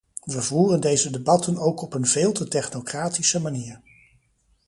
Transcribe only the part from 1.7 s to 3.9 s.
op een veel te technocratische manier.